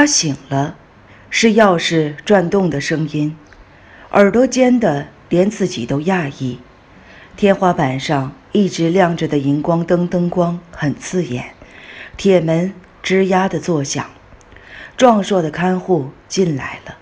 [0.00, 0.76] 他醒了，
[1.28, 3.36] 是钥匙转动的声音，
[4.12, 6.58] 耳朵尖的连自己都讶异。
[7.36, 11.50] 天花板上一直亮着的荧光灯灯光很刺眼，
[12.16, 12.72] 铁门
[13.04, 14.06] 吱呀的作响。
[14.96, 16.96] 壮硕的看护进来了，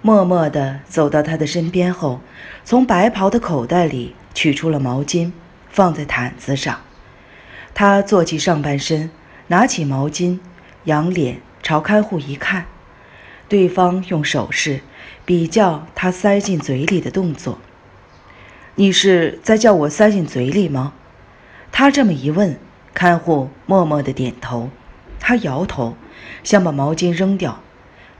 [0.00, 2.20] 默默地走到他的身边后，
[2.64, 5.32] 从白袍的口袋里取出了毛巾，
[5.68, 6.78] 放在毯子上。
[7.74, 9.10] 他坐起上半身，
[9.48, 10.38] 拿起毛巾，
[10.84, 11.40] 仰脸。
[11.64, 12.66] 朝看护一看，
[13.48, 14.80] 对方用手势
[15.24, 17.58] 比较他塞进嘴里的动作。
[18.74, 20.92] 你是在叫我塞进嘴里吗？
[21.72, 22.58] 他这么一问，
[22.92, 24.68] 看护默默的点头。
[25.18, 25.96] 他摇头，
[26.42, 27.58] 想把毛巾扔掉。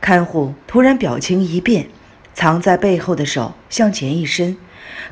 [0.01, 1.89] 看护突然表情一变，
[2.33, 4.57] 藏在背后的手向前一伸，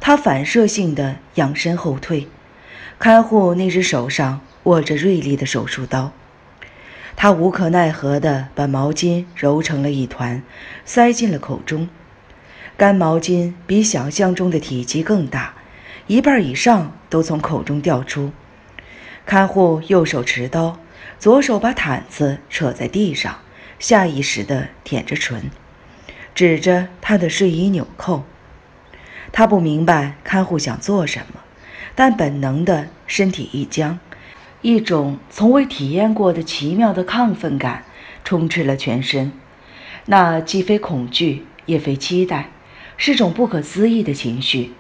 [0.00, 2.28] 他反射性的仰身后退。
[2.98, 6.12] 看护那只手上握着锐利的手术刀。
[7.16, 10.42] 他无可奈何地把毛巾揉成了一团，
[10.84, 11.88] 塞进了口中。
[12.76, 15.54] 干毛巾比想象中的体积更大，
[16.06, 18.32] 一半以上都从口中掉出。
[19.24, 20.80] 看护右手持刀，
[21.18, 23.38] 左手把毯子扯在地上，
[23.78, 25.50] 下意识地舔着唇，
[26.34, 28.24] 指着他的睡衣纽扣。
[29.30, 31.40] 他不明白看护想做什么，
[31.94, 34.00] 但本能的身体一僵。
[34.62, 37.84] 一种从未体验过的奇妙的亢奋感
[38.24, 39.32] 充斥了全身，
[40.06, 42.50] 那既非恐惧也非期待，
[42.96, 44.72] 是种不可思议的情绪。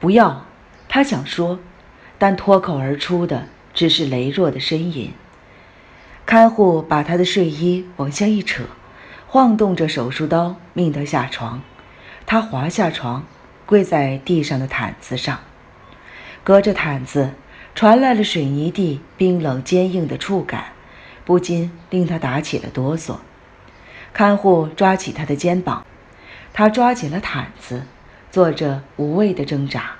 [0.00, 0.44] 不要，
[0.88, 1.60] 他想说，
[2.18, 5.12] 但脱口而出的只是羸弱的呻吟。
[6.26, 8.64] 看护把他的睡衣往下一扯，
[9.28, 11.62] 晃动着手术刀，命他下床。
[12.26, 13.24] 他滑下床，
[13.64, 15.38] 跪在地上的毯子上，
[16.42, 17.30] 隔着毯子。
[17.74, 20.66] 传来了水泥地冰冷坚硬的触感，
[21.24, 23.16] 不禁令他打起了哆嗦。
[24.12, 25.84] 看护抓起他的肩膀，
[26.52, 27.82] 他抓紧了毯子，
[28.30, 29.96] 做着无谓的挣扎。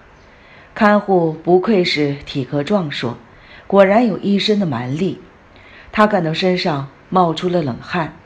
[0.72, 3.18] 看护不愧是体格壮硕，
[3.66, 5.20] 果然有一身的蛮力。
[5.90, 8.16] 他感到身上冒出了冷汗，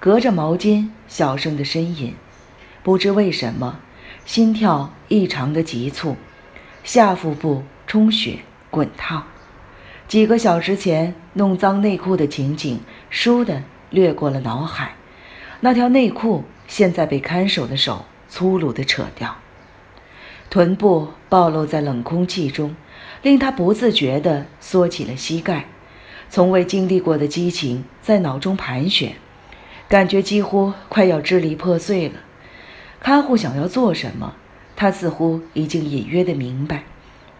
[0.00, 2.14] 隔着毛巾小声的呻吟，
[2.82, 3.78] 不知为什么，
[4.24, 6.16] 心跳异常的急促，
[6.82, 8.38] 下腹部充血。
[8.70, 9.24] 滚烫，
[10.08, 14.94] 几个小时前弄脏内裤的情景倏地掠过了脑海。
[15.60, 19.36] 那条内裤现在被看守的手粗鲁地扯掉，
[20.50, 22.76] 臀部暴露在冷空气中，
[23.22, 25.66] 令他不自觉地缩起了膝盖。
[26.28, 29.14] 从未经历过的激情在脑中盘旋，
[29.88, 32.14] 感觉几乎快要支离破碎了。
[32.98, 34.34] 看护想要做什么，
[34.74, 36.82] 他似乎已经隐约地明白。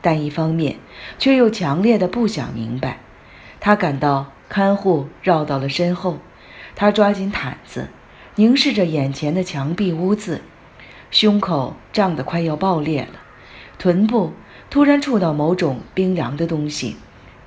[0.06, 0.76] 但一方面，
[1.18, 3.00] 却又强烈的不想明白。
[3.58, 6.18] 他感到看护绕到了身后，
[6.76, 7.88] 他抓紧毯子，
[8.36, 10.42] 凝视着眼前的墙壁污渍，
[11.10, 13.18] 胸口胀得快要爆裂了，
[13.78, 14.32] 臀部
[14.70, 16.94] 突然触到某种冰凉的东西，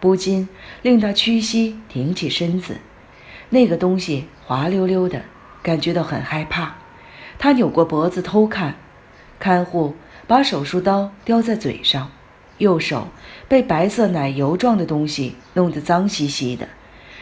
[0.02, 0.50] 不禁
[0.82, 2.76] 令他屈膝挺起身子。
[3.52, 5.22] 那个东西滑溜溜的，
[5.64, 6.76] 感觉到很害怕。
[7.38, 8.76] 他扭过脖子偷看，
[9.40, 9.96] 看护
[10.28, 12.12] 把手术刀叼在嘴上。
[12.60, 13.08] 右手
[13.48, 16.70] 被白色奶油状的东西弄得脏兮兮的，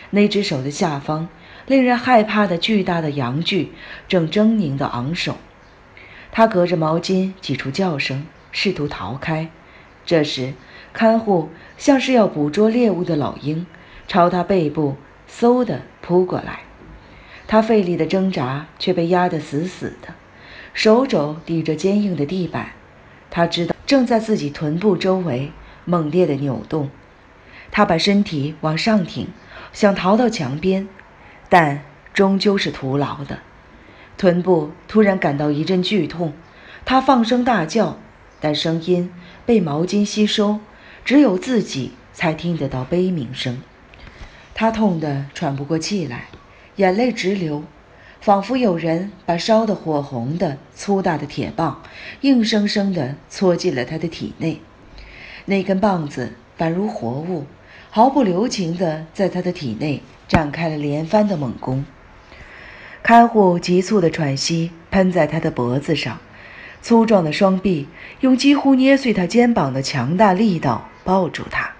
[0.09, 1.29] 那只手的下方，
[1.65, 3.71] 令人害怕的巨大的阳具
[4.07, 5.37] 正狰狞地昂首。
[6.31, 9.49] 他隔着毛巾挤出叫声，试图逃开。
[10.05, 10.53] 这时，
[10.91, 13.65] 看护像是要捕捉猎物的老鹰，
[14.07, 14.97] 朝他背部
[15.29, 16.59] 嗖地扑过来。
[17.47, 20.13] 他费力的挣扎，却被压得死死的，
[20.73, 22.71] 手肘抵着坚硬的地板。
[23.29, 23.76] 他知道。
[23.87, 25.53] 正在自己臀部周围
[25.85, 26.89] 猛烈的扭动，
[27.71, 29.27] 他把身体往上挺，
[29.71, 30.89] 想逃到墙边，
[31.47, 33.39] 但终究是徒劳的。
[34.17, 36.33] 臀部突然感到一阵剧痛，
[36.83, 37.97] 他放声大叫，
[38.41, 39.09] 但声音
[39.45, 40.59] 被毛巾吸收，
[41.05, 43.61] 只有自己才听得到悲鸣声。
[44.53, 46.25] 他痛得喘不过气来，
[46.75, 47.63] 眼泪直流。
[48.19, 51.81] 仿佛有人把烧得火红的粗大的铁棒，
[52.21, 54.61] 硬生生地戳进了他的体内。
[55.45, 57.45] 那根棒子宛如活物，
[57.89, 61.85] 毫不留情地在他的体内展开了连番的猛攻。
[63.01, 66.19] 看护急促的喘息喷在他的脖子上，
[66.81, 67.87] 粗壮的双臂
[68.19, 71.71] 用几乎捏碎他肩膀的强大力道抱住他。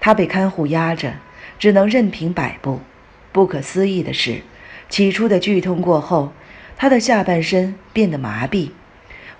[0.00, 1.14] 他被看护压着，
[1.58, 2.80] 只能任凭摆布。
[3.32, 4.42] 不可思议的是。
[4.88, 6.32] 起初的剧痛过后，
[6.76, 8.70] 他的下半身变得麻痹，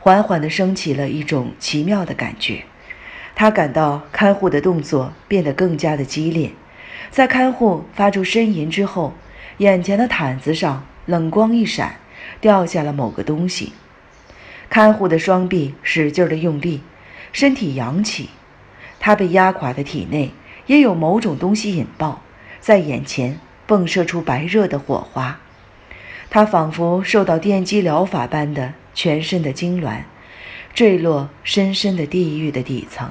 [0.01, 2.65] 缓缓地升起了一种奇妙的感觉。
[3.35, 6.53] 他感到看护的动作变得更加的激烈，
[7.11, 9.13] 在看护发出呻吟之后，
[9.59, 11.97] 眼前的毯子上冷光一闪，
[12.41, 13.73] 掉下了某个东西。
[14.71, 16.81] 看护的双臂使劲的用力，
[17.33, 18.31] 身体扬起，
[18.99, 20.31] 他被压垮的体内
[20.67, 22.23] 也有某种东西引爆，
[22.61, 25.41] 在眼前迸射出白热的火花。
[26.31, 30.03] 他仿佛受到电击疗法般的全身的痉挛，
[30.75, 33.11] 坠落深深的地狱的底层。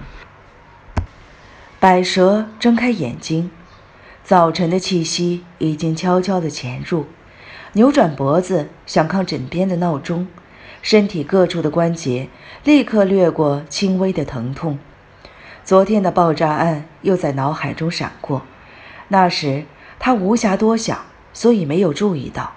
[1.79, 3.49] 百蛇睁开眼睛，
[4.23, 7.05] 早晨的气息已经悄悄地潜入，
[7.73, 10.27] 扭转脖子想看枕边的闹钟。
[10.81, 12.27] 身体各处的关节
[12.65, 14.77] 立刻掠过轻微的疼痛。
[15.63, 18.41] 昨天的爆炸案又在脑海中闪过，
[19.07, 19.63] 那时
[20.05, 22.51] 他无暇多想，所以没有注意到。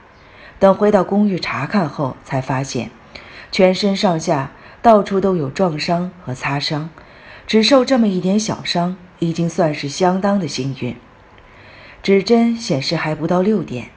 [0.58, 2.90] 等回到公寓查看后，才发现
[3.52, 4.50] 全身上下
[4.82, 6.90] 到处都有撞伤和擦伤，
[7.46, 10.96] 只受这么一点小伤，已经算是相当的幸运。
[12.02, 13.90] 指针显示还不到六点，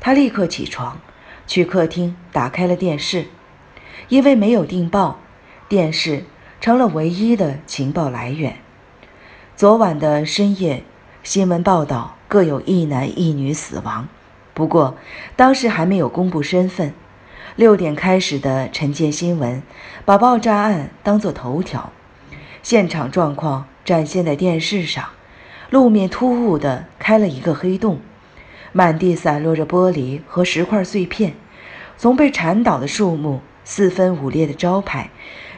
[0.00, 0.98] 他立刻起床，
[1.46, 3.26] 去客厅打开了电视。
[4.08, 5.20] 因为没有订报，
[5.68, 6.24] 电视
[6.58, 8.56] 成了唯一的情报来源。
[9.54, 10.82] 昨晚的深夜，
[11.22, 14.08] 新闻报道各有一男一女死亡，
[14.54, 14.96] 不过
[15.36, 16.92] 当时还没有公布身份。
[17.54, 19.62] 六点开始的晨间新闻
[20.04, 21.92] 把爆炸案当作头条，
[22.60, 25.10] 现场状况展现在电视上：
[25.70, 28.00] 路面突兀地开了一个黑洞，
[28.72, 31.34] 满地散落着玻璃和石块碎片，
[31.96, 33.42] 从被铲倒的树木。
[33.62, 35.10] 四分五裂的招牌，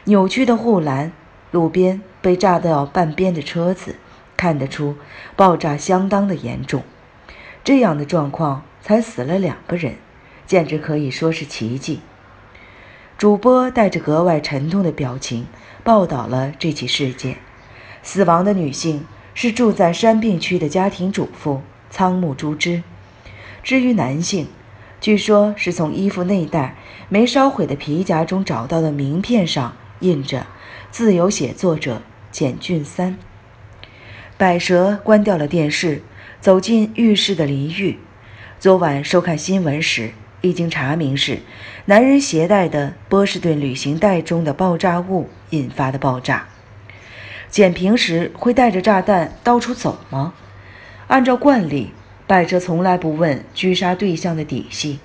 [0.03, 1.11] 扭曲的护栏，
[1.49, 3.95] 路边被炸掉半边的车子，
[4.37, 4.95] 看得出
[5.35, 6.83] 爆炸相当的严重。
[7.63, 9.95] 这样的状况才死了两个人，
[10.45, 11.99] 简直可以说是奇迹。
[13.17, 15.47] 主播带着格外沉痛的表情
[15.83, 17.37] 报道了这起事件。
[18.03, 19.03] 死亡的女性
[19.33, 22.83] 是住在山病区的家庭主妇仓木朱枝。
[23.63, 24.47] 至于男性，
[25.01, 26.75] 据说是从衣服内袋
[27.09, 30.47] 没烧毁的皮夹中找到的名片上印着
[30.89, 32.01] “自由写作者
[32.31, 33.17] 简俊三”。
[34.37, 36.03] 百蛇关掉了电视，
[36.39, 37.97] 走进浴室的淋浴。
[38.59, 40.11] 昨晚收看新闻时，
[40.41, 41.39] 已经查明是
[41.85, 46.49] 男人携带的波士顿旅行袋中的爆炸物引发的爆炸。
[47.49, 50.35] 简平时会带着炸弹到处走吗？
[51.07, 51.91] 按照惯例。
[52.27, 54.99] 百蛇从来不问狙杀对象的底细，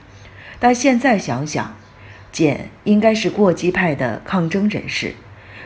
[0.58, 1.76] 但现在想想，
[2.32, 5.14] 简应该是过激派的抗争人士。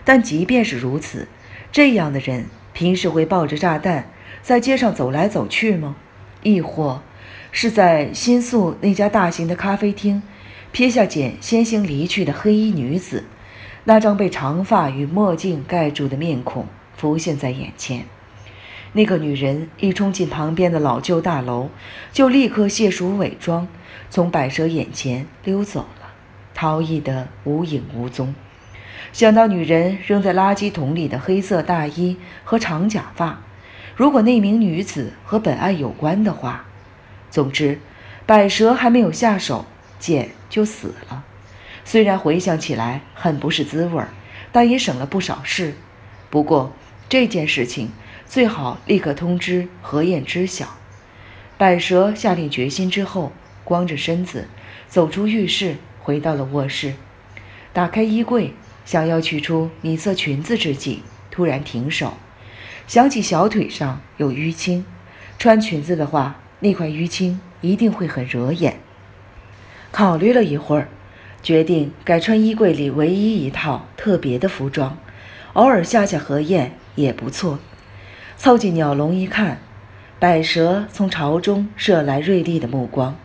[0.04, 1.26] 但即便是如此，
[1.72, 2.44] 这样的人
[2.76, 4.11] 平时会抱着炸弹
[4.43, 5.96] 在街上走来走去吗？
[6.43, 7.00] 亦或
[7.50, 10.23] 是在新宿那家大型的咖啡厅，
[10.75, 13.25] 瞥下简先行离去的黑衣女子，
[13.84, 18.05] 那张被长发与墨镜盖住的面孔浮现在眼前。
[18.93, 21.70] 那个女人一冲进旁边的老旧大楼，
[22.12, 23.67] 就立刻卸除伪装，
[24.11, 26.12] 从百蛇眼前溜走了，
[26.52, 28.34] 逃逸得无影无踪。
[29.12, 33.40] 想到女人扔在垃圾桶里的黑色大衣和长假发，
[33.94, 36.64] 如果那名女子和本案有关的话，
[37.31, 37.78] 总之，
[38.26, 39.66] 百蛇还没有下手，
[39.98, 41.25] 简就死了。
[41.84, 44.08] 虽然回想起来很不是滋味儿，
[44.52, 45.75] 但也省了不少事。
[46.31, 46.72] 不过
[47.08, 47.90] 这件事情。
[48.28, 50.76] 最好立刻通知何燕知晓。
[51.56, 53.31] 百蛇下定决心之后，
[53.62, 54.48] 光着身子
[54.88, 56.94] 走出浴室，回到了卧室，
[57.72, 58.53] 打开衣柜，
[58.86, 62.14] 想要取出米色裙子之际，突然停手，
[62.86, 64.86] 想起小腿上有淤青，
[65.38, 68.78] 穿裙子的话，那块淤青一定会很惹眼。
[69.90, 70.88] 考虑了一会儿，
[71.43, 74.96] 决定改穿衣柜里唯一一套特别的服装，
[75.55, 77.58] 偶尔吓吓何燕也不错。
[78.36, 79.58] 凑近鸟笼一看，
[80.20, 83.16] 百蛇从巢中射来锐利的目光。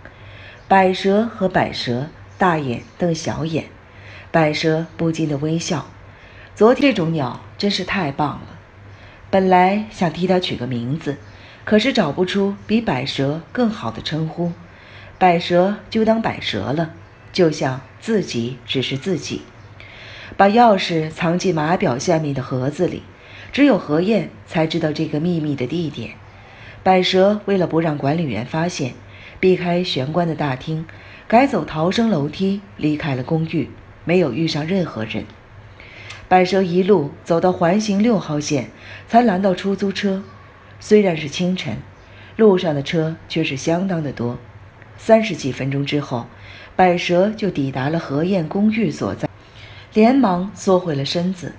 [0.68, 3.66] 百蛇和百蛇大眼瞪小眼，
[4.32, 5.88] 百蛇不禁的微笑。
[6.56, 8.60] 昨天这种鸟真是太棒了。
[9.30, 11.18] 本来想替它取个名字，
[11.66, 14.54] 可是找不出比百蛇更好的称呼，
[15.18, 16.92] 百蛇就当百蛇了，
[17.32, 19.42] 就像自己只是自己。
[20.38, 23.04] 把钥匙藏进码表下面的盒子里。
[23.52, 26.12] 只有何燕才知道这个秘密的地点。
[26.84, 28.94] 百蛇为了不让管理员发现，
[29.42, 30.86] 避开玄关的大厅，
[31.28, 33.70] 改走逃生楼梯离开了公寓，
[34.04, 35.26] 没有遇上任何人。
[36.28, 38.70] 百蛇一路走到环形六号线，
[39.08, 40.24] 才拦到出租车。
[40.80, 41.78] 虽然是清晨，
[42.38, 44.40] 路上的车却是相当的多。
[44.98, 46.28] 三十几分钟之后，
[46.76, 49.28] 百蛇就抵达了何燕公寓所在，
[49.94, 51.54] 连忙缩回了身子。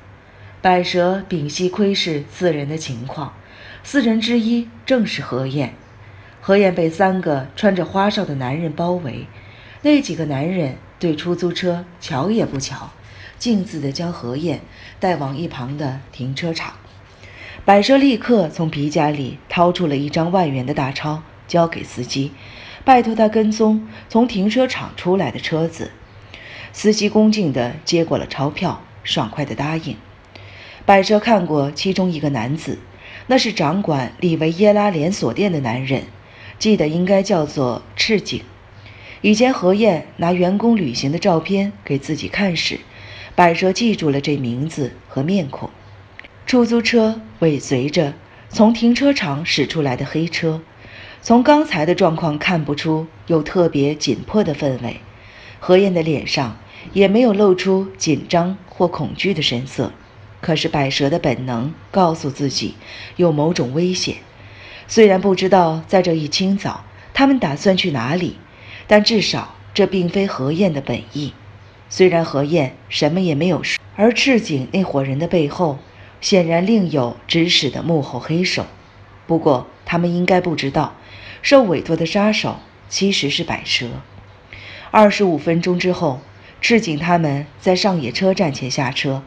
[0.60, 3.34] 百蛇屏息窥视四人的情况，
[3.84, 5.74] 四人之一正是何燕。
[6.40, 9.26] 何燕被三个穿着花哨的男人包围，
[9.82, 12.92] 那几个男人对出租车瞧也不瞧，
[13.36, 14.60] 径自的将何燕
[15.00, 16.74] 带往一旁的停车场。
[17.64, 22.30] 百蛇立刻从皮夹里掏出了一张万元的大钞，交给司机，
[22.84, 25.90] 拜托他跟踪从停车场出来的车子。
[26.72, 29.96] 司机恭敬地接过了钞票，爽快地答应。
[30.86, 32.78] 百蛇看过其中一个男子，
[33.26, 36.04] 那是掌管里维耶拉连锁店的男人，
[36.60, 38.44] 记得应该叫做赤井。
[39.22, 42.80] 以前何燕拿员工旅行的照片给自己看时，
[43.36, 45.70] 百蛇记住了这名字和面孔。
[46.44, 48.14] 出租车尾随着
[48.48, 50.60] 从停车场驶出来的黑车，
[51.20, 54.96] 从刚才的状况看不出有特别紧迫的氛围。
[55.60, 56.56] 何燕的脸上
[56.92, 59.92] 也没有露出紧张或恐惧的神色，
[60.40, 62.74] 可是百蛇的本能告诉自己
[63.14, 64.16] 有某种危险。
[64.88, 68.36] 虽然不知道在这一清早他们打算去哪里，
[68.86, 71.32] 但至少这并非何燕的本意。
[71.88, 75.78] 虽然何燕什么也没有说，而赤井那伙人的背后。
[76.20, 78.66] 显然另有指使的幕后黑手，
[79.26, 80.94] 不过他们应该不知道，
[81.42, 83.88] 受委托的杀手其实是百蛇。
[84.92, 86.20] 二十五分钟之后，
[86.60, 89.24] 赤井他们在上野车站前下车，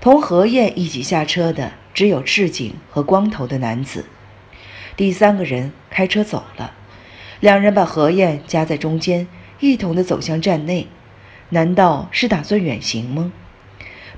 [0.00, 4.04] 同何燕一起下车的只有赤井和光头的男子，
[4.96, 6.74] 第三个人开车走了。
[7.40, 9.26] 两人把何燕夹在中间，
[9.60, 10.88] 一同的走向站内。
[11.50, 13.32] 难道是打算远行吗？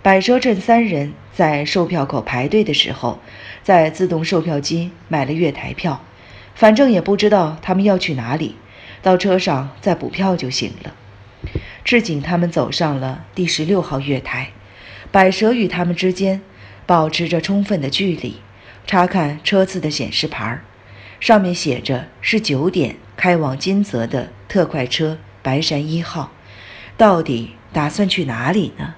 [0.01, 3.19] 百蛇镇三人在售票口排队的时候，
[3.63, 6.03] 在自动售票机买了月台票，
[6.55, 8.57] 反正也不知道他们要去哪里，
[9.03, 10.95] 到车上再补票就行了。
[11.85, 14.51] 赤井他们走上了第十六号月台，
[15.11, 16.41] 百蛇与他们之间
[16.87, 18.37] 保持着充分的距离，
[18.87, 20.65] 查看车次的显示牌儿，
[21.21, 26.33] 上面写着是九点开往金泽的特快车白山一号，
[26.97, 28.95] 到底打算去哪里呢？